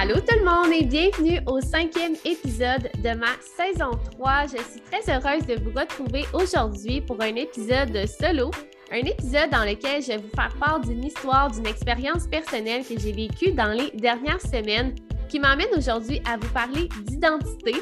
[0.00, 4.42] Allô tout le monde et bienvenue au cinquième épisode de ma saison 3.
[4.42, 8.52] Je suis très heureuse de vous retrouver aujourd'hui pour un épisode solo,
[8.92, 12.96] un épisode dans lequel je vais vous faire part d'une histoire, d'une expérience personnelle que
[12.96, 14.94] j'ai vécue dans les dernières semaines
[15.28, 17.74] qui m'amène aujourd'hui à vous parler d'identité.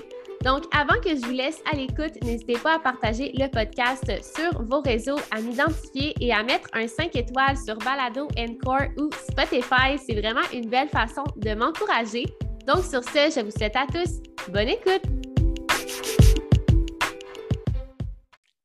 [0.47, 4.63] Donc, avant que je vous laisse à l'écoute, n'hésitez pas à partager le podcast sur
[4.63, 9.99] vos réseaux, à m'identifier et à mettre un 5 étoiles sur Balado, Encore ou Spotify.
[9.99, 12.27] C'est vraiment une belle façon de m'encourager.
[12.65, 14.23] Donc, sur ce, je vous souhaite à tous
[14.53, 15.03] bonne écoute.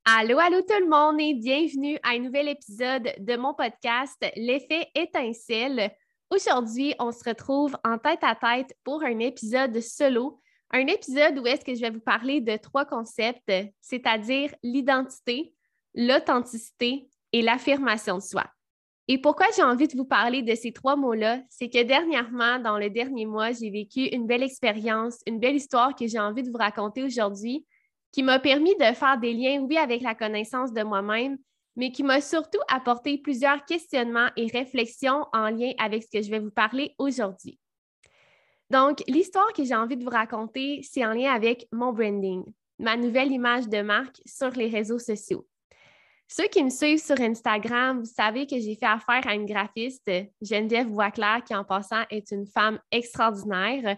[0.05, 4.87] Allô, allô tout le monde et bienvenue à un nouvel épisode de mon podcast L'effet
[4.93, 5.89] étincelle.
[6.29, 10.37] Aujourd'hui, on se retrouve en tête à tête pour un épisode solo,
[10.73, 15.53] un épisode où est-ce que je vais vous parler de trois concepts, c'est-à-dire l'identité,
[15.95, 18.45] l'authenticité et l'affirmation de soi.
[19.07, 22.77] Et pourquoi j'ai envie de vous parler de ces trois mots-là, c'est que dernièrement, dans
[22.77, 26.49] le dernier mois, j'ai vécu une belle expérience, une belle histoire que j'ai envie de
[26.49, 27.65] vous raconter aujourd'hui,
[28.11, 31.37] qui m'a permis de faire des liens, oui, avec la connaissance de moi-même,
[31.75, 36.29] mais qui m'a surtout apporté plusieurs questionnements et réflexions en lien avec ce que je
[36.29, 37.59] vais vous parler aujourd'hui.
[38.71, 42.45] Donc, l'histoire que j'ai envie de vous raconter, c'est en lien avec mon branding,
[42.79, 45.45] ma nouvelle image de marque sur les réseaux sociaux.
[46.29, 50.09] Ceux qui me suivent sur Instagram, vous savez que j'ai fait affaire à une graphiste,
[50.41, 53.97] Geneviève Boisclair, qui en passant est une femme extraordinaire,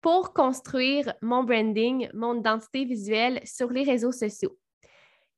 [0.00, 4.56] pour construire mon branding, mon identité visuelle sur les réseaux sociaux.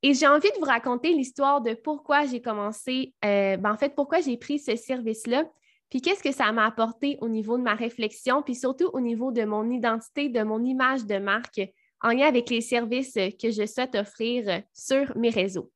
[0.05, 3.97] Et j'ai envie de vous raconter l'histoire de pourquoi j'ai commencé, euh, ben, en fait,
[3.97, 5.47] pourquoi j'ai pris ce service-là,
[5.91, 9.33] puis qu'est-ce que ça m'a apporté au niveau de ma réflexion, puis surtout au niveau
[9.33, 11.61] de mon identité, de mon image de marque
[12.03, 15.71] en lien avec les services que je souhaite offrir sur mes réseaux?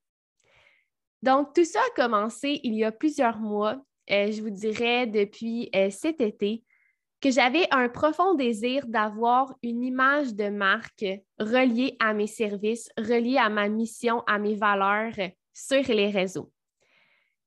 [1.23, 5.71] Donc, tout ça a commencé il y a plusieurs mois, euh, je vous dirais depuis
[5.75, 6.65] euh, cet été,
[7.21, 11.07] que j'avais un profond désir d'avoir une image de marque
[11.39, 15.15] reliée à mes services, reliée à ma mission, à mes valeurs
[15.53, 16.51] sur les réseaux.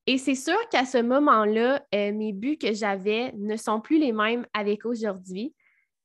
[0.07, 4.11] Et c'est sûr qu'à ce moment-là, euh, mes buts que j'avais ne sont plus les
[4.11, 5.55] mêmes avec aujourd'hui,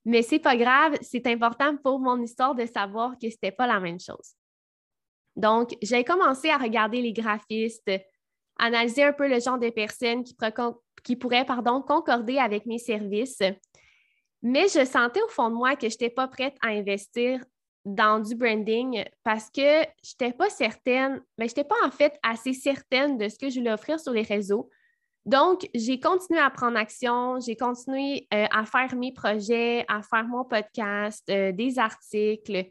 [0.05, 3.81] mais c'est pas grave, c'est important pour mon histoire de savoir que c'était pas la
[3.81, 4.35] même chose.
[5.37, 7.91] Donc, j'ai commencé à regarder les graphistes,
[8.59, 13.43] analyser un peu le genre de personnes qui, pourraient pardon, concorder avec mes services.
[14.43, 17.45] Mais je sentais au fond de moi que je n'étais pas prête à investir
[17.85, 22.19] dans du branding parce que je n'étais pas certaine, mais je n'étais pas en fait
[22.23, 24.71] assez certaine de ce que je voulais offrir sur les réseaux.
[25.27, 30.25] Donc, j'ai continué à prendre action, j'ai continué euh, à faire mes projets, à faire
[30.25, 32.67] mon podcast, euh, des articles,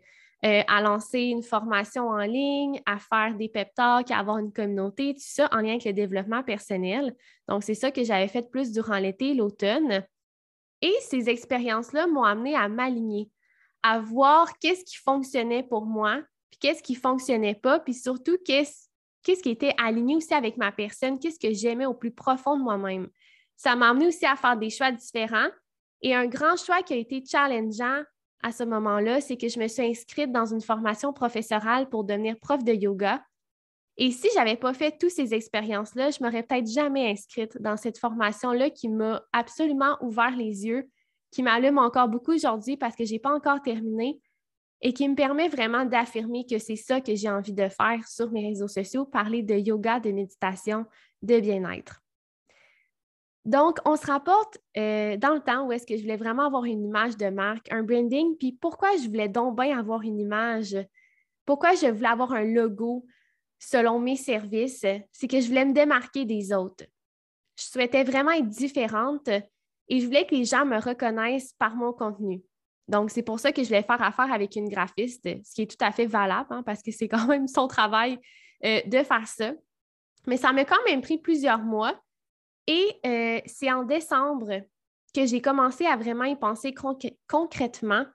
[0.45, 4.51] euh, à lancer une formation en ligne, à faire des pep talks, à avoir une
[4.51, 7.15] communauté, tout ça en lien avec le développement personnel.
[7.47, 10.03] Donc, c'est ça que j'avais fait plus durant l'été, l'automne.
[10.81, 13.29] Et ces expériences-là m'ont amené à m'aligner,
[13.83, 18.89] à voir qu'est-ce qui fonctionnait pour moi, puis qu'est-ce qui fonctionnait pas, puis surtout qu'est-ce
[19.23, 23.09] qui était aligné aussi avec ma personne, qu'est-ce que j'aimais au plus profond de moi-même.
[23.55, 25.49] Ça m'a amené aussi à faire des choix différents.
[26.01, 28.03] Et un grand choix qui a été challengeant
[28.41, 32.39] à ce moment-là, c'est que je me suis inscrite dans une formation professorale pour devenir
[32.39, 33.21] prof de yoga.
[33.97, 37.61] Et si je n'avais pas fait toutes ces expériences-là, je ne m'aurais peut-être jamais inscrite
[37.61, 40.89] dans cette formation-là qui m'a absolument ouvert les yeux,
[41.31, 44.19] qui m'allume encore beaucoup aujourd'hui parce que je n'ai pas encore terminé
[44.81, 48.31] et qui me permet vraiment d'affirmer que c'est ça que j'ai envie de faire sur
[48.31, 50.85] mes réseaux sociaux, parler de yoga, de méditation,
[51.21, 52.01] de bien-être.
[53.45, 56.65] Donc, on se rapporte euh, dans le temps où est-ce que je voulais vraiment avoir
[56.65, 60.77] une image de marque, un branding, puis pourquoi je voulais donc bien avoir une image,
[61.45, 63.05] pourquoi je voulais avoir un logo
[63.57, 66.85] selon mes services, c'est que je voulais me démarquer des autres.
[67.57, 69.29] Je souhaitais vraiment être différente
[69.89, 72.41] et je voulais que les gens me reconnaissent par mon contenu.
[72.87, 75.69] Donc, c'est pour ça que je voulais faire affaire avec une graphiste, ce qui est
[75.69, 78.19] tout à fait valable hein, parce que c'est quand même son travail
[78.65, 79.51] euh, de faire ça.
[80.27, 81.99] Mais ça m'a quand même pris plusieurs mois
[82.67, 84.61] et euh, c'est en décembre
[85.13, 86.73] que j'ai commencé à vraiment y penser
[87.27, 88.05] concrètement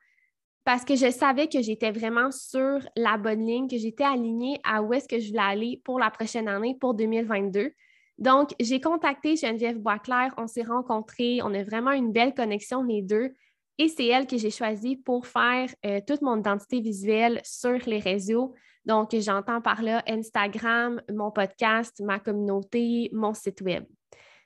[0.65, 4.83] parce que je savais que j'étais vraiment sur la bonne ligne, que j'étais alignée à
[4.83, 7.73] où est-ce que je voulais aller pour la prochaine année, pour 2022.
[8.19, 13.03] Donc, j'ai contacté Geneviève Boisclair, on s'est rencontrés, on a vraiment une belle connexion les
[13.03, 13.33] deux.
[13.79, 17.99] Et c'est elle que j'ai choisie pour faire euh, toute mon identité visuelle sur les
[17.99, 18.55] réseaux.
[18.85, 23.85] Donc, j'entends par là Instagram, mon podcast, ma communauté, mon site web.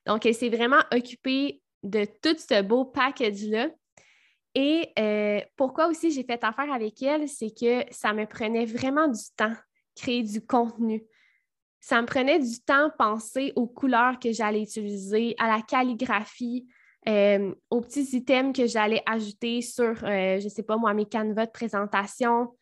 [0.07, 3.69] Donc, elle s'est vraiment occupée de tout ce beau package-là.
[4.55, 9.09] Et euh, pourquoi aussi j'ai fait affaire avec elle, c'est que ça me prenait vraiment
[9.09, 9.55] du temps
[9.95, 11.05] créer du contenu.
[11.81, 16.67] Ça me prenait du temps penser aux couleurs que j'allais utiliser, à la calligraphie,
[17.09, 21.47] euh, aux petits items que j'allais ajouter sur, je ne sais pas moi, mes canevas
[21.47, 22.57] de présentation.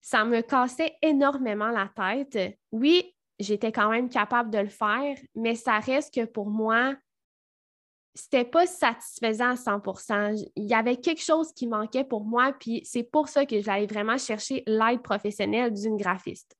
[0.00, 2.58] Ça me cassait énormément la tête.
[2.72, 6.94] Oui, j'étais quand même capable de le faire, mais ça reste que pour moi,
[8.14, 12.82] c'était pas satisfaisant à 100% Il y avait quelque chose qui manquait pour moi, puis
[12.84, 16.56] c'est pour ça que j'allais vraiment chercher l'aide professionnelle d'une graphiste.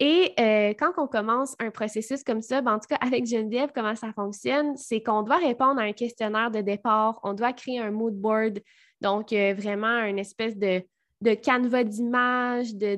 [0.00, 3.70] Et euh, quand on commence un processus comme ça, ben, en tout cas avec Geneviève,
[3.74, 7.80] comment ça fonctionne, c'est qu'on doit répondre à un questionnaire de départ, on doit créer
[7.80, 8.60] un mood board,
[9.00, 10.82] donc euh, vraiment une espèce de,
[11.20, 12.94] de canevas d'images, de,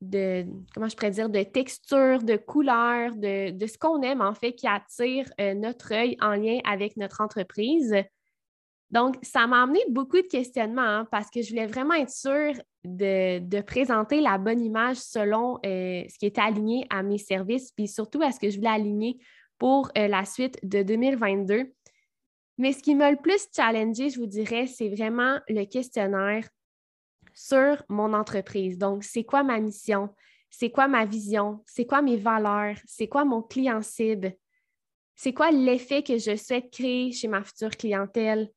[0.00, 4.52] de, comment je pourrais dire, de texture, de couleur, de, ce qu'on aime en fait
[4.52, 7.94] qui attire euh, notre œil en lien avec notre entreprise.
[8.90, 12.54] Donc, ça m'a amené beaucoup de questionnements hein, parce que je voulais vraiment être sûre
[12.84, 17.86] de, présenter la bonne image selon euh, ce qui était aligné à mes services, puis
[17.86, 19.18] surtout à ce que je voulais aligner
[19.58, 21.70] pour euh, la suite de 2022.
[22.56, 26.48] Mais ce qui m'a le plus challengé, je vous dirais, c'est vraiment le questionnaire
[27.34, 28.78] sur mon entreprise.
[28.78, 30.08] Donc, c'est quoi ma mission?
[30.50, 31.62] C'est quoi ma vision?
[31.66, 32.76] C'est quoi mes valeurs?
[32.86, 34.32] C'est quoi mon client cible?
[35.14, 38.50] C'est quoi l'effet que je souhaite créer chez ma future clientèle?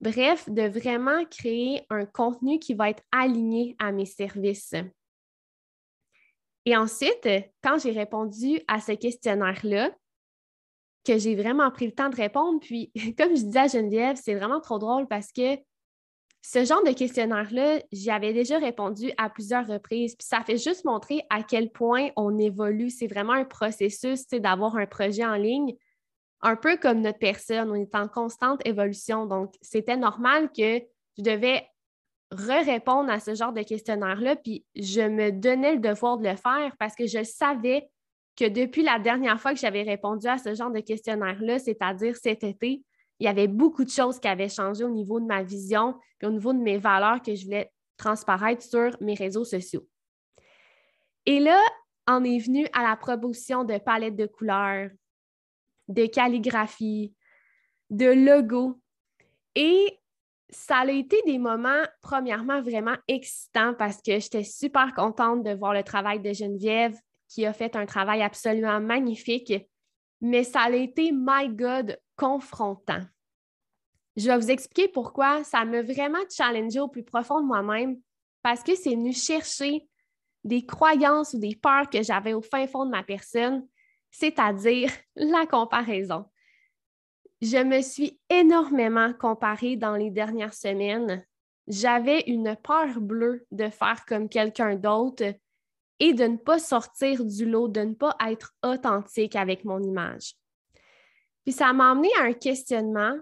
[0.00, 4.74] Bref, de vraiment créer un contenu qui va être aligné à mes services.
[6.64, 7.28] Et ensuite,
[7.62, 9.90] quand j'ai répondu à ce questionnaire-là,
[11.04, 14.34] que j'ai vraiment pris le temps de répondre, puis comme je disais à Geneviève, c'est
[14.34, 15.56] vraiment trop drôle parce que
[16.42, 20.84] ce genre de questionnaire-là, j'y avais déjà répondu à plusieurs reprises, puis ça fait juste
[20.86, 22.88] montrer à quel point on évolue.
[22.88, 25.76] C'est vraiment un processus d'avoir un projet en ligne,
[26.42, 27.70] un peu comme notre personne.
[27.70, 29.26] On est en constante évolution.
[29.26, 30.80] Donc, c'était normal que
[31.18, 31.66] je devais
[32.30, 36.76] re-répondre à ce genre de questionnaire-là, puis je me donnais le devoir de le faire
[36.78, 37.90] parce que je savais
[38.36, 42.44] que depuis la dernière fois que j'avais répondu à ce genre de questionnaire-là, c'est-à-dire cet
[42.44, 42.84] été,
[43.18, 46.26] il y avait beaucoup de choses qui avaient changé au niveau de ma vision et
[46.26, 49.86] au niveau de mes valeurs que je voulais transparaître sur mes réseaux sociaux.
[51.26, 51.60] Et là,
[52.08, 54.88] on est venu à la promotion de palettes de couleurs,
[55.90, 57.14] de calligraphie,
[57.90, 58.80] de logos.
[59.54, 59.98] Et
[60.48, 65.74] ça a été des moments, premièrement, vraiment excitants parce que j'étais super contente de voir
[65.74, 66.96] le travail de Geneviève
[67.28, 69.52] qui a fait un travail absolument magnifique.
[70.20, 73.02] Mais ça a été, my God, confrontant.
[74.16, 77.98] Je vais vous expliquer pourquoi ça m'a vraiment challengé au plus profond de moi-même
[78.42, 79.86] parce que c'est venu chercher
[80.44, 83.66] des croyances ou des peurs que j'avais au fin fond de ma personne,
[84.10, 86.26] c'est-à-dire la comparaison.
[87.40, 91.24] Je me suis énormément comparée dans les dernières semaines.
[91.66, 95.34] J'avais une peur bleue de faire comme quelqu'un d'autre
[96.00, 100.34] et de ne pas sortir du lot, de ne pas être authentique avec mon image.
[101.44, 103.16] Puis ça m'a amené à un questionnement,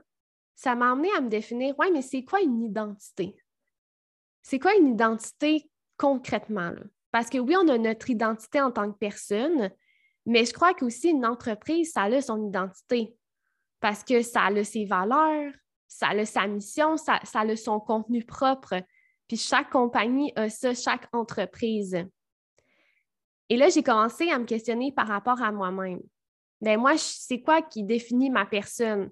[0.55, 3.37] ça m'a amené à me définir, ouais, mais c'est quoi une identité?
[4.43, 6.73] C'est quoi une identité concrètement?
[7.13, 9.71] Parce que oui, on a notre identité en tant que personne,
[10.29, 13.17] mais je crois qu'aussi une entreprise, ça a son identité
[13.81, 15.53] parce que ça a ses valeurs,
[15.89, 18.81] ça a sa mission, ça, a son contenu propre.
[19.27, 21.97] Puis chaque compagnie a ça, chaque entreprise.
[23.49, 26.01] Et là, j'ai commencé à me questionner par rapport à moi-même
[26.61, 29.11] ben moi, c'est quoi qui définit ma personne?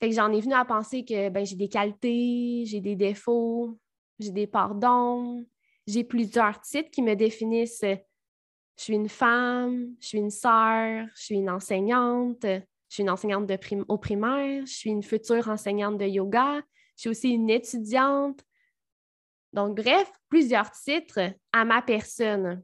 [0.00, 3.78] Fait que j'en ai venu à penser que ben, j'ai des qualités, j'ai des défauts,
[4.18, 5.44] j'ai des pardons,
[5.86, 7.84] j'ai plusieurs titres qui me définissent.
[8.76, 13.10] Je suis une femme, je suis une sœur, je suis une enseignante, je suis une
[13.10, 13.50] enseignante
[13.88, 16.60] au primaire, je suis une future enseignante de yoga,
[16.96, 18.44] je suis aussi une étudiante.
[19.52, 22.62] Donc, bref, plusieurs titres à ma personne.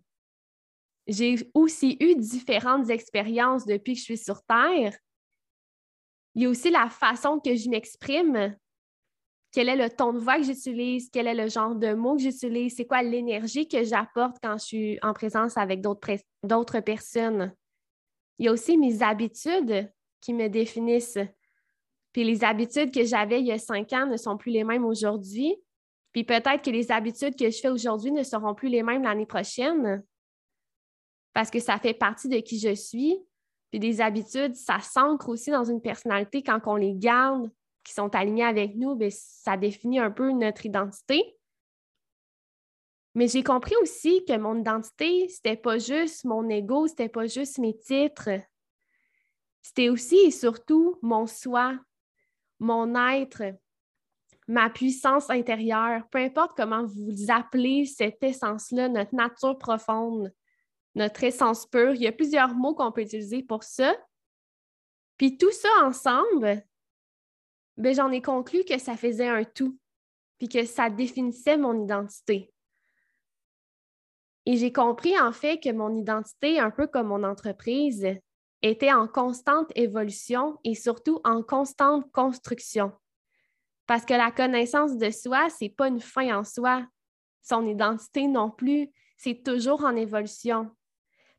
[1.06, 4.96] J'ai aussi eu différentes expériences depuis que je suis sur Terre.
[6.34, 8.56] Il y a aussi la façon que je m'exprime.
[9.52, 11.10] Quel est le ton de voix que j'utilise?
[11.10, 12.74] Quel est le genre de mots que j'utilise?
[12.74, 17.54] C'est quoi l'énergie que j'apporte quand je suis en présence avec d'autres personnes?
[18.38, 21.18] Il y a aussi mes habitudes qui me définissent.
[22.12, 24.84] Puis les habitudes que j'avais il y a cinq ans ne sont plus les mêmes
[24.84, 25.54] aujourd'hui.
[26.12, 29.26] Puis peut-être que les habitudes que je fais aujourd'hui ne seront plus les mêmes l'année
[29.26, 30.02] prochaine
[31.34, 33.18] parce que ça fait partie de qui je suis.
[33.70, 37.50] Puis des habitudes, ça s'ancre aussi dans une personnalité quand on les garde,
[37.84, 41.36] qui sont alignés avec nous, bien, ça définit un peu notre identité.
[43.14, 47.58] Mais j'ai compris aussi que mon identité, c'était pas juste mon ego, c'était pas juste
[47.58, 48.30] mes titres.
[49.60, 51.78] C'était aussi et surtout mon soi,
[52.58, 53.42] mon être,
[54.48, 60.32] ma puissance intérieure, peu importe comment vous appelez cette essence-là, notre nature profonde
[60.94, 61.94] notre essence pure.
[61.94, 63.94] Il y a plusieurs mots qu'on peut utiliser pour ça.
[65.16, 66.62] Puis tout ça ensemble,
[67.76, 69.78] ben, j'en ai conclu que ça faisait un tout,
[70.38, 72.52] puis que ça définissait mon identité.
[74.44, 78.06] Et j'ai compris en fait que mon identité, un peu comme mon entreprise,
[78.62, 82.92] était en constante évolution et surtout en constante construction.
[83.86, 86.86] Parce que la connaissance de soi, ce n'est pas une fin en soi.
[87.42, 90.70] Son identité non plus, c'est toujours en évolution.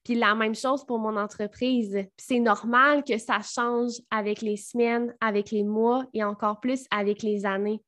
[0.04, 1.98] Puis la même chose pour mon entreprise.
[2.18, 7.24] C'est normal que ça change avec les semaines, avec les mois et encore plus avec
[7.24, 7.82] les années.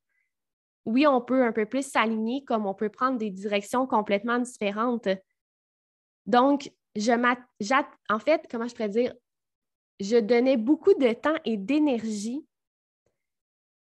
[0.86, 5.10] Oui, on peut un peu plus s'aligner comme on peut prendre des directions complètement différentes.
[6.26, 7.12] Donc, je
[8.10, 9.14] en fait, comment je pourrais dire,
[10.00, 12.46] je donnais beaucoup de temps et d'énergie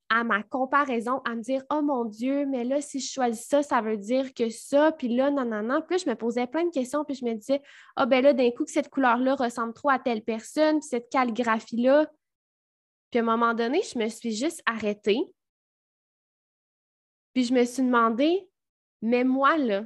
[0.10, 3.62] à ma comparaison, à me dire Oh mon Dieu, mais là, si je choisis ça,
[3.62, 5.82] ça veut dire que ça, puis là, non, non, non.
[5.82, 7.62] Puis là, je me posais plein de questions, puis je me disais
[7.96, 11.10] Ah, ben là, d'un coup, que cette couleur-là ressemble trop à telle personne, puis cette
[11.10, 12.08] calligraphie-là.
[13.12, 15.22] Puis à un moment donné, je me suis juste arrêtée.
[17.34, 18.48] Puis je me suis demandé
[19.01, 19.86] Mais moi, là,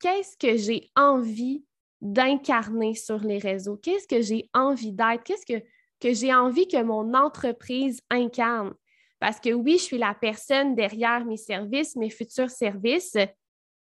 [0.00, 1.64] qu'est-ce que j'ai envie
[2.00, 3.76] d'incarner sur les réseaux?
[3.76, 5.24] Qu'est-ce que j'ai envie d'être?
[5.24, 5.64] Qu'est-ce que,
[6.00, 8.74] que j'ai envie que mon entreprise incarne?
[9.20, 13.16] Parce que oui, je suis la personne derrière mes services, mes futurs services,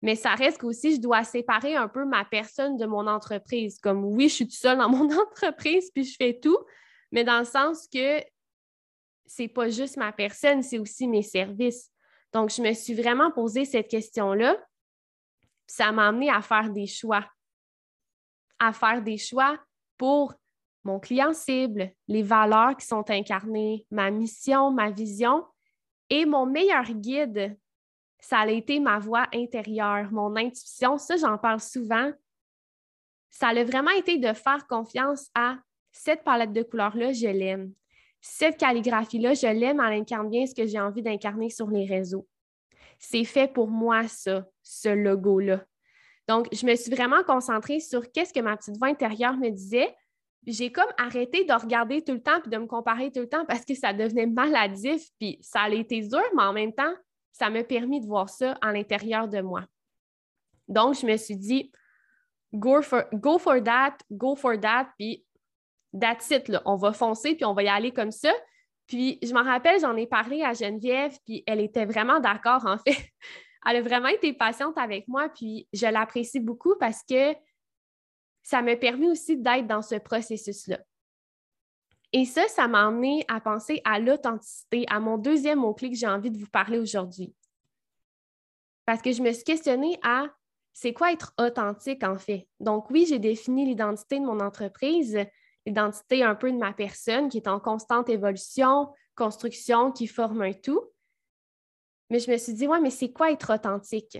[0.02, 3.80] mais ça reste qu'aussi, je dois séparer un peu ma personne de mon entreprise.
[3.80, 6.58] Comme oui, je suis toute seule dans mon entreprise, puis je fais tout,
[7.12, 8.20] mais dans le sens que
[9.28, 11.92] c'est pas juste ma personne, c'est aussi mes services.
[12.34, 14.58] Donc, je me suis vraiment posé cette question-là.
[15.68, 17.26] Ça m'a amené à faire des choix.
[18.60, 19.58] À faire des choix
[19.98, 20.34] pour
[20.84, 25.46] mon client cible, les valeurs qui sont incarnées, ma mission, ma vision.
[26.10, 27.58] Et mon meilleur guide,
[28.20, 30.98] ça a été ma voix intérieure, mon intuition.
[30.98, 32.12] Ça, j'en parle souvent.
[33.30, 35.58] Ça a vraiment été de faire confiance à
[35.92, 37.74] cette palette de couleurs-là, je l'aime.
[38.20, 42.28] Cette calligraphie-là, je l'aime, elle incarne bien ce que j'ai envie d'incarner sur les réseaux.
[43.00, 45.64] C'est fait pour moi, ça, ce logo-là.
[46.28, 49.94] Donc, je me suis vraiment concentrée sur qu'est-ce que ma petite voix intérieure me disait,
[50.48, 53.46] j'ai comme arrêté de regarder tout le temps puis de me comparer tout le temps
[53.46, 56.94] parce que ça devenait maladif, puis ça a été dur, mais en même temps,
[57.32, 59.66] ça m'a permis de voir ça à l'intérieur de moi.
[60.68, 61.72] Donc, je me suis dit,
[62.54, 65.26] go for, go for that, go for that, puis
[66.00, 66.32] that's
[66.66, 68.32] on va foncer, puis on va y aller comme ça.
[68.88, 72.78] Puis, je me rappelle, j'en ai parlé à Geneviève, puis elle était vraiment d'accord, en
[72.78, 72.98] fait.
[73.64, 77.36] Elle a vraiment été patiente avec moi, puis je l'apprécie beaucoup parce que
[78.44, 80.80] ça m'a permis aussi d'être dans ce processus-là.
[82.14, 86.08] Et ça, ça m'a amené à penser à l'authenticité, à mon deuxième mot-clé que j'ai
[86.08, 87.34] envie de vous parler aujourd'hui.
[88.86, 90.28] Parce que je me suis questionnée à
[90.74, 92.48] c'est quoi être authentique en fait?
[92.60, 95.18] Donc oui, j'ai défini l'identité de mon entreprise,
[95.66, 100.54] l'identité un peu de ma personne qui est en constante évolution, construction, qui forme un
[100.54, 100.82] tout.
[102.10, 104.18] Mais je me suis dit, ouais, mais c'est quoi être authentique?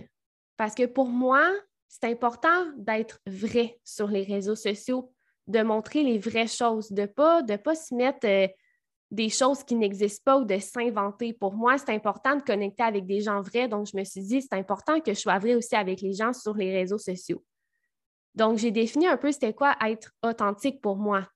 [0.56, 1.50] Parce que pour moi,
[1.92, 5.12] c'est important d'être vrai sur les réseaux sociaux,
[5.46, 8.48] de montrer les vraies choses, de ne pas, de pas se mettre euh,
[9.10, 11.34] des choses qui n'existent pas ou de s'inventer.
[11.34, 13.68] Pour moi, c'est important de connecter avec des gens vrais.
[13.68, 16.32] Donc, je me suis dit, c'est important que je sois vrai aussi avec les gens
[16.32, 17.44] sur les réseaux sociaux.
[18.34, 21.28] Donc, j'ai défini un peu c'était quoi être authentique pour moi.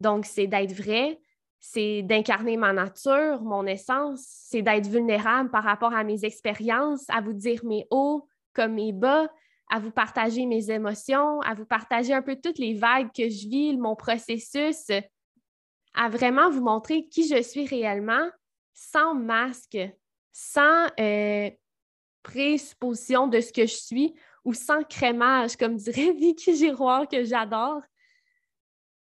[0.00, 1.20] Donc, c'est d'être vrai,
[1.58, 7.20] c'est d'incarner ma nature, mon essence, c'est d'être vulnérable par rapport à mes expériences, à
[7.20, 9.28] vous dire mes hauts comme mes bas,
[9.70, 13.48] à vous partager mes émotions, à vous partager un peu toutes les vagues que je
[13.48, 14.90] vis, mon processus,
[15.94, 18.28] à vraiment vous montrer qui je suis réellement
[18.74, 19.78] sans masque,
[20.32, 21.50] sans euh,
[22.22, 27.82] présupposition de ce que je suis ou sans crémage, comme dirait Vicky Giroir, que j'adore.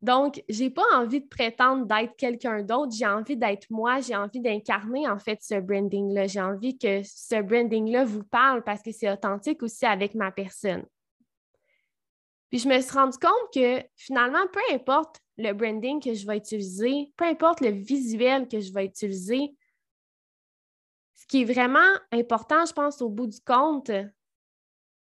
[0.02, 2.94] Donc, je n'ai pas envie de prétendre d'être quelqu'un d'autre.
[2.96, 4.00] J'ai envie d'être moi.
[4.00, 6.28] J'ai envie d'incarner, en fait, ce branding-là.
[6.28, 10.86] J'ai envie que ce branding-là vous parle parce que c'est authentique aussi avec ma personne.
[12.50, 16.38] Puis, je me suis rendu compte que finalement, peu importe le branding que je vais
[16.38, 19.56] utiliser, peu importe le visuel que je vais utiliser,
[21.16, 23.92] ce qui est vraiment important, je pense, au bout du compte,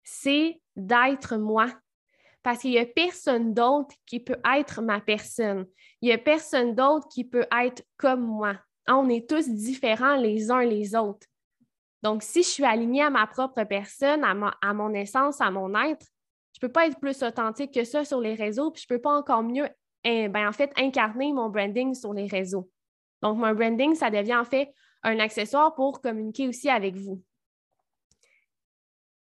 [0.04, 1.68] c'est d'être moi
[2.46, 5.66] parce qu'il n'y a personne d'autre qui peut être ma personne.
[6.00, 8.54] Il n'y a personne d'autre qui peut être comme moi.
[8.86, 11.26] On est tous différents les uns les autres.
[12.04, 16.06] Donc, si je suis alignée à ma propre personne, à, mon essence, à mon être,
[16.52, 18.96] je ne peux pas être plus authentique que ça sur les réseaux, puis je ne
[18.96, 19.68] peux pas encore mieux,
[20.04, 22.70] eh, ben, en fait, incarner mon branding sur les réseaux.
[23.22, 24.72] Donc, mon branding, ça devient en fait
[25.02, 27.20] un accessoire pour communiquer aussi avec vous.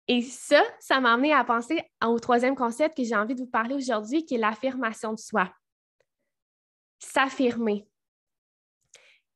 [0.08, 3.46] Et ça, ça m'a amené à penser au troisième concept que j'ai envie de vous
[3.46, 5.52] parler aujourd'hui, qui est l'affirmation de soi.
[6.98, 7.86] s'affirmer.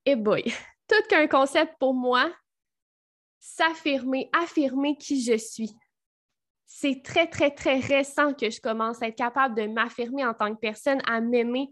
[0.04, 0.42] Et boy,
[0.88, 2.32] tout qu'un concept pour moi,
[3.38, 5.70] s'affirmer, affirmer qui je suis.
[6.64, 10.54] C'est très, très, très récent que je commence à être capable de m'affirmer en tant
[10.54, 11.68] que personne, à m'aimer,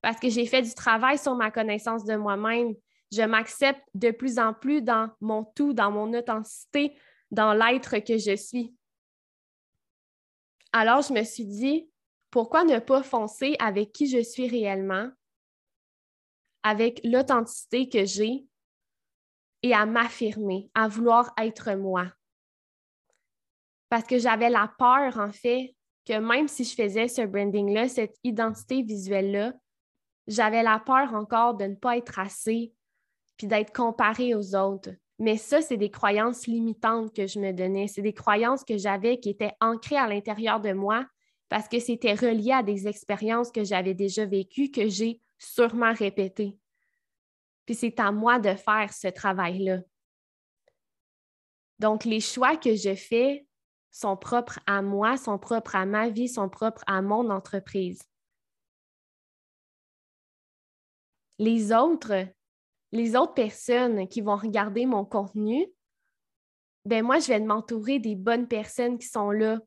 [0.00, 2.74] parce que j'ai fait du travail sur ma connaissance de moi-même.
[3.10, 6.96] Je m'accepte de plus en plus dans mon tout, dans mon authenticité,
[7.30, 8.74] dans l'être que je suis.
[10.72, 11.90] Alors, je me suis dit,
[12.30, 15.10] pourquoi ne pas foncer avec qui je suis réellement,
[16.62, 18.46] avec l'authenticité que j'ai
[19.62, 22.12] et à m'affirmer, à vouloir être moi?
[23.88, 28.16] Parce que j'avais la peur, en fait, que même si je faisais ce branding-là, cette
[28.22, 29.54] identité visuelle-là,
[30.26, 32.74] j'avais la peur encore de ne pas être assez,
[33.38, 34.90] puis d'être comparée aux autres.
[35.18, 37.88] Mais ça, c'est des croyances limitantes que je me donnais.
[37.88, 41.06] C'est des croyances que j'avais qui étaient ancrées à l'intérieur de moi
[41.48, 46.56] parce que c'était relié à des expériences que j'avais déjà vécues, que j'ai sûrement répétées.
[47.66, 49.80] Puis c'est à moi de faire ce travail-là.
[51.78, 53.46] Donc, les choix que je fais
[53.90, 58.02] sont propres à moi, sont propres à ma vie, sont propres à mon entreprise.
[61.38, 62.26] Les autres,
[62.92, 65.66] les autres personnes qui vont regarder mon contenu,
[66.84, 69.60] ben moi, je vais m'entourer des bonnes personnes qui sont là,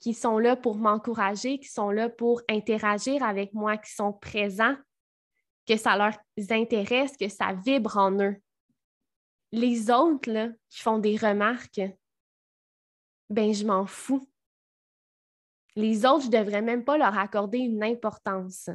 [0.00, 4.76] qui sont là pour m'encourager, qui sont là pour interagir avec moi, qui sont présents,
[5.66, 6.18] que ça leur
[6.50, 8.36] intéresse, que ça vibre en eux.
[9.52, 11.80] Les autres là, qui font des remarques,
[13.30, 14.28] ben je m'en fous.
[15.74, 18.68] Les autres, je ne devrais même pas leur accorder une importance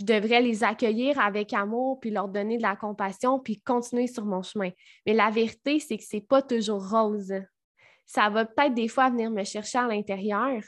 [0.00, 4.24] je devrais les accueillir avec amour, puis leur donner de la compassion, puis continuer sur
[4.24, 4.70] mon chemin.
[5.06, 7.32] Mais la vérité, c'est que ce n'est pas toujours rose.
[8.06, 10.60] Ça va peut-être des fois venir me chercher à l'intérieur,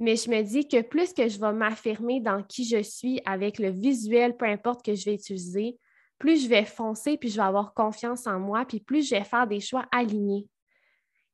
[0.00, 3.58] mais je me dis que plus que je vais m'affirmer dans qui je suis avec
[3.58, 5.76] le visuel, peu importe que je vais utiliser,
[6.18, 9.24] plus je vais foncer, puis je vais avoir confiance en moi, puis plus je vais
[9.24, 10.46] faire des choix alignés.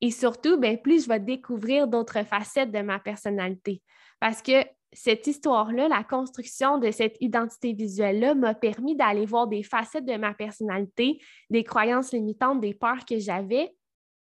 [0.01, 3.83] Et surtout, ben, plus je vais découvrir d'autres facettes de ma personnalité.
[4.21, 9.63] Parce que cette histoire-là, la construction de cette identité visuelle-là m'a permis d'aller voir des
[9.63, 13.75] facettes de ma personnalité, des croyances limitantes, des peurs que j'avais.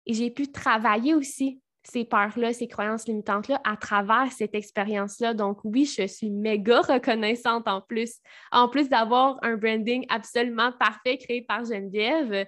[0.06, 5.34] Et j'ai pu travailler aussi ces peurs-là, ces croyances limitantes-là à travers cette expérience-là.
[5.34, 8.16] Donc oui, je suis méga reconnaissante en plus.
[8.52, 12.48] En plus d'avoir un branding absolument parfait créé par Geneviève,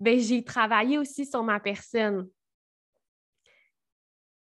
[0.00, 2.28] ben, j'ai travaillé aussi sur ma personne.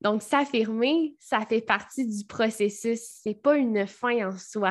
[0.05, 3.21] Donc, s'affirmer, ça fait partie du processus.
[3.23, 4.69] Ce n'est pas une fin en soi.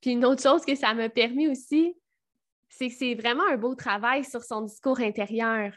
[0.00, 1.94] Puis une autre chose que ça m'a permis aussi,
[2.68, 5.72] c'est que c'est vraiment un beau travail sur son discours intérieur.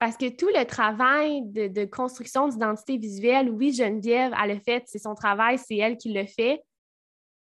[0.00, 4.98] Parce que tout le travail de, construction d'identité visuelle, oui, Geneviève, elle le fait, c'est
[4.98, 6.60] son travail, c'est elle qui le fait.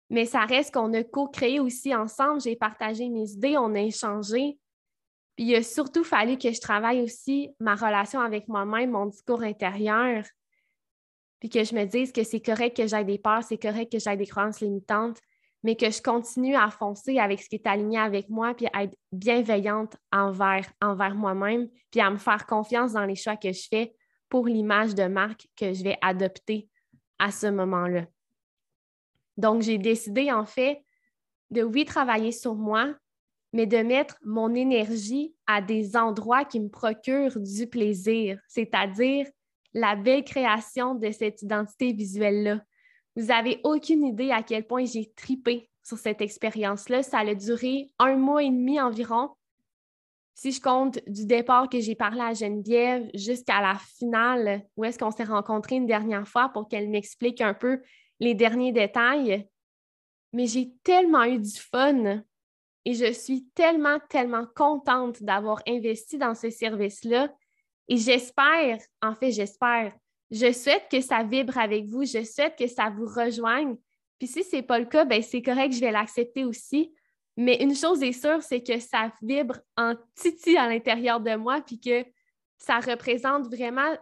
[0.10, 2.41] Mais ça reste qu'on a co-créé aussi ensemble.
[2.41, 4.58] J'ai partagé mes idées, on a échangé.
[5.35, 9.43] Puis il a surtout fallu que je travaille aussi ma relation avec moi-même, mon discours
[9.43, 10.23] intérieur,
[11.39, 13.99] puis que je me dise que c'est correct que j'aille des peurs, c'est correct que
[13.99, 15.19] j'aille des croyances limitantes,
[15.63, 18.83] mais que je continue à foncer avec ce qui est aligné avec moi, puis à
[18.83, 23.67] être bienveillante envers, envers moi-même, puis à me faire confiance dans les choix que je
[23.69, 23.93] fais
[24.29, 26.69] pour l'image de marque que je vais adopter
[27.19, 28.05] à ce moment-là.
[29.37, 30.83] Donc, j'ai décidé en fait
[31.51, 32.93] de oui travailler sur moi,
[33.55, 39.25] mais de mettre mon énergie à des endroits qui me procurent du plaisir, c'est-à-dire
[39.73, 42.61] la belle création de cette identité visuelle-là.
[43.15, 47.01] Vous n'avez aucune idée à quel point j'ai tripé sur cette expérience-là.
[47.01, 49.29] Ça a duré un mois et demi environ.
[50.33, 54.99] Si je compte du départ que j'ai parlé à Geneviève jusqu'à la finale, où est-ce
[54.99, 57.81] qu'on s'est rencontrés une dernière fois pour qu'elle m'explique un peu
[58.19, 59.47] les derniers détails.
[60.33, 62.21] Mais j'ai tellement eu du fun
[62.85, 67.33] et je suis tellement, tellement contente d'avoir investi dans ce service-là.
[67.87, 69.91] Et j'espère, en fait, j'espère,
[70.29, 73.75] je souhaite que ça vibre avec vous, je souhaite que ça vous rejoigne.
[74.19, 76.93] Puis si ce n'est pas le cas, ben c'est correct, je vais l'accepter aussi.
[77.37, 81.61] Mais une chose est sûre, c'est que ça vibre en titi à l'intérieur de moi,
[81.61, 82.05] puis que
[82.57, 83.97] ça représente vraiment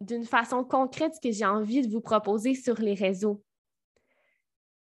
[0.00, 3.42] d'une façon concrète ce que j'ai envie de vous proposer sur les réseaux.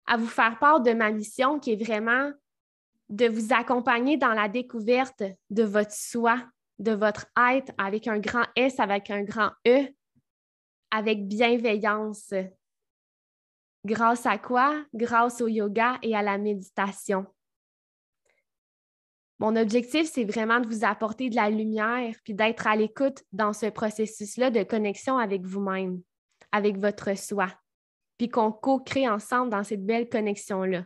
[0.07, 2.33] À vous faire part de ma mission qui est vraiment
[3.09, 6.43] de vous accompagner dans la découverte de votre soi,
[6.79, 9.89] de votre être avec un grand S, avec un grand E,
[10.91, 12.33] avec bienveillance.
[13.85, 14.85] Grâce à quoi?
[14.95, 17.27] Grâce au yoga et à la méditation.
[19.39, 23.53] Mon objectif, c'est vraiment de vous apporter de la lumière puis d'être à l'écoute dans
[23.53, 26.03] ce processus-là de connexion avec vous-même,
[26.51, 27.49] avec votre soi.
[28.19, 30.85] puis qu'on co-crée ensemble dans cette belle connexion-là.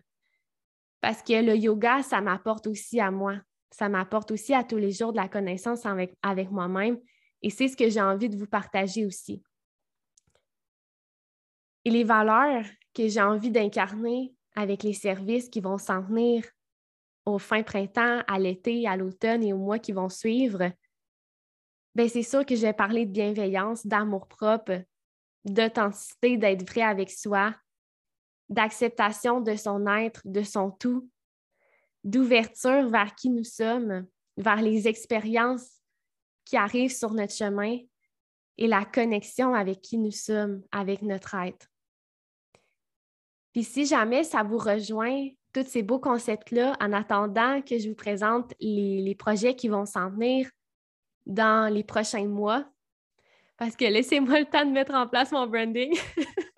[1.03, 3.35] Parce que le yoga, ça m'apporte aussi à moi.
[3.73, 6.99] Ça m'apporte aussi à tous les jours de la connaissance avec, moi-même.
[7.43, 9.43] Et c'est ce que j'ai envie de vous partager aussi.
[11.85, 16.45] Et les valeurs que j'ai envie d'incarner avec les services qui vont s'en venir
[17.27, 20.71] au fin printemps, à l'été, à l'automne et aux mois qui vont suivre,
[21.97, 24.85] ben c'est sûr que je vais parler de bienveillance, d'amour-propre,
[25.45, 27.55] d'authenticité, d'être vrai avec soi,
[28.53, 31.09] d'acceptation de son être, de son tout,
[32.05, 35.81] d'ouverture vers qui nous sommes, vers les expériences
[36.45, 37.79] qui arrivent sur notre chemin
[38.59, 41.67] et la connexion avec qui nous sommes, avec notre être.
[43.53, 47.95] Puis si jamais ça vous rejoint, tous ces beaux concepts-là, en attendant que je vous
[47.95, 50.49] présente les, projets qui vont s'en venir
[51.27, 52.65] dans les prochains mois,
[53.59, 55.95] parce que laissez-moi le temps de mettre en place mon branding.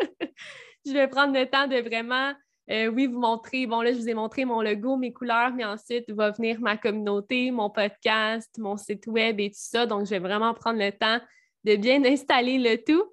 [0.87, 2.33] je vais prendre le temps de vraiment,
[2.71, 5.65] euh, oui, vous montrer, bon là, je vous ai montré mon logo, mes couleurs, mais
[5.65, 9.87] ensuite va venir ma communauté, mon podcast, mon site web et tout ça.
[9.87, 11.21] Donc, je vais vraiment prendre le temps
[11.65, 13.05] de bien installer le tout.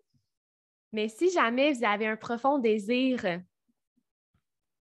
[0.93, 3.39] Mais si jamais vous avez un profond désir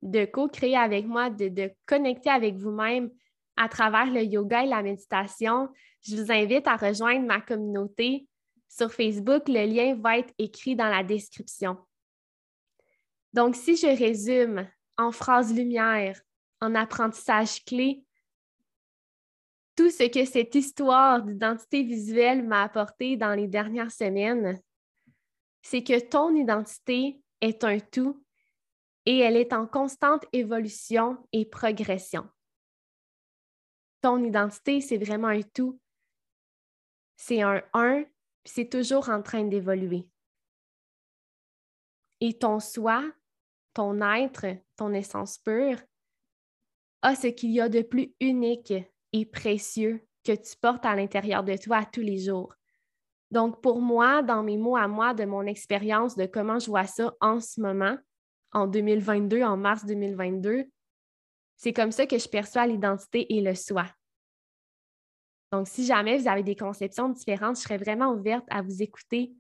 [0.03, 3.11] de co-créer avec moi, de, de connecter avec vous-même
[3.57, 5.69] à travers le yoga et la méditation,
[6.03, 8.29] je vous invite à rejoindre ma communauté
[8.69, 9.49] sur Facebook.
[9.49, 11.77] Le lien va être écrit dans la description.
[13.33, 16.21] Donc, si je résume en phrases lumière,
[16.61, 18.05] en apprentissage clé,
[19.77, 24.61] tout ce que cette histoire d'identité visuelle m'a apporté dans les dernières semaines,
[25.63, 28.25] c'est que ton identité est un tout
[29.07, 32.29] et elle est en constante évolution et progression.
[34.01, 35.81] Ton identité, c'est vraiment un tout.
[37.17, 38.03] C'est un un,
[38.43, 40.09] puis c'est toujours en train d'évoluer.
[42.21, 43.05] Et ton soi,
[43.79, 45.79] ton être, ton essence pure,
[47.03, 48.75] a ce qu'il y a de plus unique
[49.13, 52.53] et précieux que tu portes à l'intérieur de toi tous les jours.
[53.31, 56.89] Donc, pour moi, dans mes mots à moi, de mon expérience, de comment je vois
[56.89, 57.97] ça en ce moment,
[58.51, 60.65] en 2022, en mars 2022,
[61.57, 63.87] c'est comme ça que je perçois l'identité et le soi.
[65.53, 69.33] Donc, si jamais vous avez des conceptions différentes, je serais vraiment ouverte à vous écouter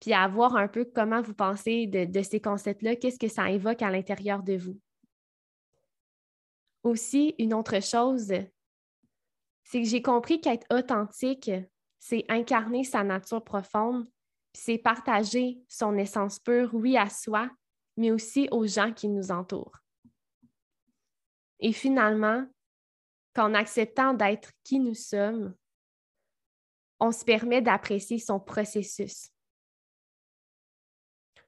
[0.00, 3.82] puis à un peu comment vous pensez de, de ces concepts-là, qu'est-ce que ça évoque
[3.82, 4.78] à l'intérieur de vous.
[6.82, 8.32] Aussi, une autre chose,
[9.64, 11.50] c'est que j'ai compris qu'être authentique,
[11.98, 14.06] c'est incarner sa nature profonde,
[14.52, 17.50] c'est partager son essence pure, oui, à soi,
[17.96, 19.80] mais aussi aux gens qui nous entourent.
[21.58, 22.46] Et finalement,
[23.34, 25.54] qu'en acceptant d'être qui nous sommes,
[27.00, 29.30] on se permet d'apprécier son processus.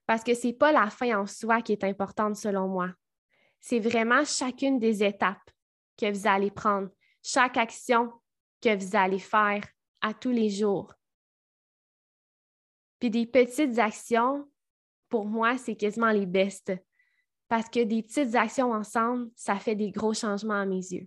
[0.09, 2.91] Parce que ce n'est pas la fin en soi qui est importante selon moi.
[3.61, 5.51] C'est vraiment chacune des étapes
[5.99, 6.89] que vous allez prendre,
[7.23, 8.11] chaque action
[8.63, 9.63] que vous allez faire
[10.01, 10.95] à tous les jours.
[12.99, 14.51] Puis des petites actions
[15.11, 16.73] pour moi, c'est quasiment les bestes.
[17.47, 21.07] Parce que des petites actions ensemble, ça fait des gros changements à mes yeux.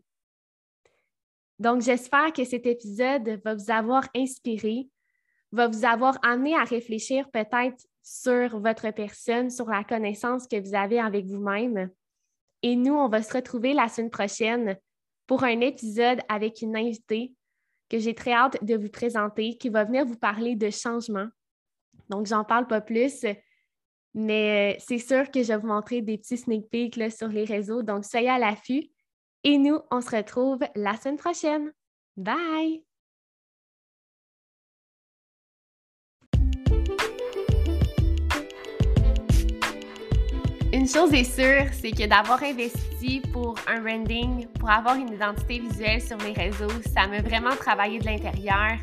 [1.57, 4.89] Donc, j'espère que cet épisode va vous avoir inspiré,
[5.51, 10.75] va vous avoir amené à réfléchir peut-être sur votre personne, sur la connaissance que vous
[10.75, 11.89] avez avec vous-même.
[12.63, 14.77] Et nous, on va se retrouver la semaine prochaine
[15.27, 17.33] pour un épisode avec une invitée
[17.89, 21.27] que j'ai très hâte de vous présenter, qui va venir vous parler de changement.
[22.09, 23.25] Donc, j'en parle pas plus.
[24.13, 27.45] Mais euh, c'est sûr que je vais vous montrer des petits sneak peeks sur les
[27.45, 28.89] réseaux, donc soyez à l'affût.
[29.43, 31.71] Et nous, on se retrouve la semaine prochaine.
[32.17, 32.90] Bye!
[40.81, 45.59] Une chose est sûre, c'est que d'avoir investi pour un branding, pour avoir une identité
[45.59, 48.79] visuelle sur les réseaux, ça m'a vraiment travaillé de l'intérieur.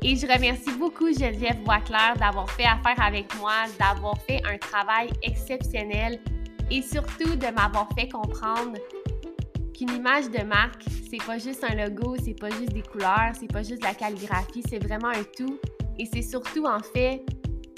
[0.00, 5.10] Et je remercie beaucoup Geneviève Boisclair d'avoir fait affaire avec moi, d'avoir fait un travail
[5.24, 6.20] exceptionnel
[6.70, 8.78] et surtout de m'avoir fait comprendre
[9.76, 13.52] qu'une image de marque, c'est pas juste un logo, c'est pas juste des couleurs, c'est
[13.52, 15.58] pas juste la calligraphie, c'est vraiment un tout.
[15.98, 17.24] Et c'est surtout en fait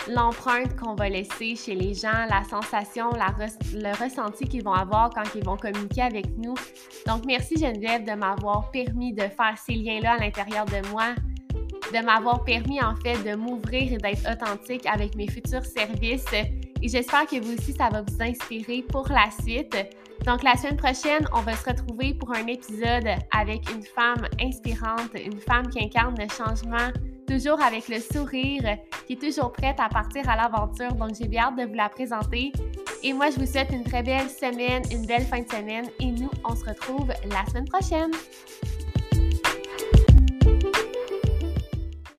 [0.09, 5.35] l'empreinte qu'on va laisser chez les gens, la sensation, le ressenti qu'ils vont avoir quand
[5.35, 6.55] ils vont communiquer avec nous.
[7.07, 11.15] Donc, merci Geneviève de m'avoir permis de faire ces liens-là à l'intérieur de moi,
[11.93, 16.25] de m'avoir permis en fait de m'ouvrir et d'être authentique avec mes futurs services.
[16.33, 19.77] Et j'espère que vous aussi, ça va vous inspirer pour la suite.
[20.25, 25.11] Donc la semaine prochaine, on va se retrouver pour un épisode avec une femme inspirante,
[25.15, 26.91] une femme qui incarne le changement,
[27.27, 30.93] toujours avec le sourire qui est toujours prête à partir à l'aventure.
[30.93, 32.53] Donc, j'ai bien hâte de vous la présenter.
[33.03, 36.07] Et moi, je vous souhaite une très belle semaine, une belle fin de semaine et
[36.07, 38.11] nous, on se retrouve la semaine prochaine.